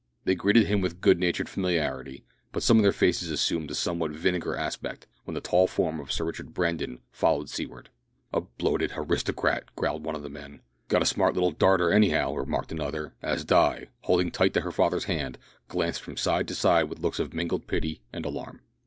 They 0.23 0.33
greeted 0.33 0.65
him 0.65 0.81
with 0.81 0.99
good 0.99 1.19
natured 1.19 1.47
familiarity, 1.47 2.25
but 2.51 2.63
some 2.63 2.77
of 2.77 2.81
their 2.81 2.91
faces 2.91 3.29
assumed 3.29 3.69
a 3.69 3.75
somewhat 3.75 4.09
vinegar 4.09 4.55
aspect 4.55 5.05
when 5.25 5.35
the 5.35 5.41
tall 5.41 5.67
form 5.67 5.99
of 5.99 6.11
Sir 6.11 6.25
Richard 6.25 6.55
Brandon 6.55 7.01
followed 7.11 7.51
Seaward. 7.51 7.89
"A 8.33 8.41
bloated 8.41 8.93
haristocrat!" 8.93 9.65
growled 9.75 10.03
one 10.03 10.15
of 10.15 10.23
the 10.23 10.27
men. 10.31 10.61
"Got 10.87 11.03
a 11.03 11.05
smart 11.05 11.35
little 11.35 11.51
darter, 11.51 11.91
anyhow," 11.91 12.33
remarked 12.33 12.71
another, 12.71 13.13
as 13.21 13.45
Di, 13.45 13.89
holding 14.01 14.31
tight 14.31 14.55
to 14.55 14.61
her 14.61 14.71
father's 14.71 15.03
hand, 15.05 15.37
glanced 15.67 16.01
from 16.01 16.17
side 16.17 16.47
to 16.47 16.55
side 16.55 16.85
with 16.89 16.97
looks 16.97 17.19
of 17.19 17.35
mingled 17.35 17.67
pity 17.67 18.01
and 18.11 18.25
alarm. 18.25 18.61